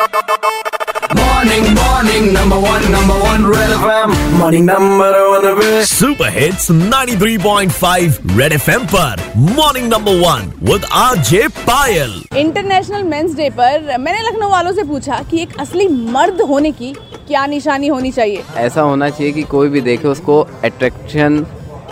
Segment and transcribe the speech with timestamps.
[0.00, 4.12] Morning, morning, number one, number one, Red FM.
[4.38, 9.22] Morning, number one, पे super hits 93.5 red FM पर.
[9.36, 15.20] Morning number one with RJ Payal international men's day पर मैंने लखनऊ वालों से पूछा
[15.30, 16.92] कि एक असली मर्द होने की
[17.28, 18.42] क्या निशानी होनी चाहिए?
[18.56, 21.46] ऐसा होना चाहिए कि कोई भी देखे उसको अट्रैक्शन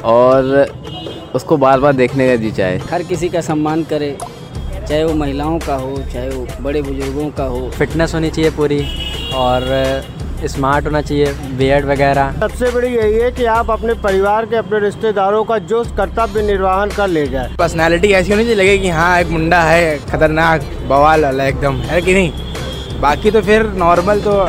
[0.05, 0.67] और
[1.35, 4.17] उसको बार बार देखने का जी चाहे। हर किसी का सम्मान करे।
[4.89, 8.81] चाहे वो महिलाओं का हो चाहे वो बड़े बुज़ुर्गों का हो। फिटनेस होनी चाहिए पूरी
[9.37, 9.67] और
[10.47, 14.79] स्मार्ट होना चाहिए बियर्ड वगैरह। सबसे बड़ी यही है कि आप अपने परिवार के अपने
[14.81, 19.21] रिश्तेदारों का जो कर्तव्य निर्वाहन कर ले जाए। पर्सनालिटी ऐसी होनी चाहिए लगे कि हाँ
[19.21, 22.33] एक मुंडा है खतरनाक बवाल वाला एकदम है कि नहीं?
[23.01, 24.45] बाकी तो फिर नॉर्मल तो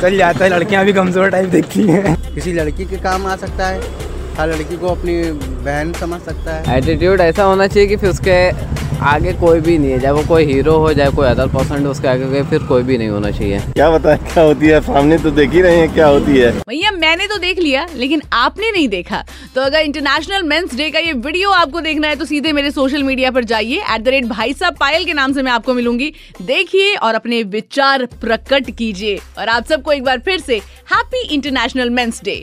[0.00, 3.66] चल जाता है लड़कियाँ भी कमज़ोर टाइप दिखती हैं। किसी लड़की के काम आ सकता
[3.66, 4.08] है
[4.40, 5.22] हर लड़की को अपनी
[5.62, 9.90] बहन समझ सकता है। एटीट्यूड ऐसा होना चाहिए कि फिर उसके आगे कोई भी नहीं
[9.90, 12.62] है चाहे वो कोई हीरो हो चाहे कोई अदर पर्सन हो उसके आगे कोई फिर
[12.68, 15.76] कोई भी नहीं होना चाहिए। क्या बताएँ क्या होती है सामने तो देख ही रहे
[15.76, 19.22] हैं क्या होती है। भैया मैंने तो देख लिया लेकिन आपने नहीं देखा।
[19.54, 23.02] तो अगर इंटरनेशनल मेंस डे का ये वीडियो आपको देखना है तो सीधे मेरे सोशल
[23.02, 26.12] मीडिया पर जाइए। एट द रेट भाई साहब पायल के नाम से मैं आपको मिलूँगी।
[26.42, 30.58] देखिए और अपने विचार प्रकट कीजिए। और आप सबको एक बार फिर से
[30.92, 32.42] happy international men's day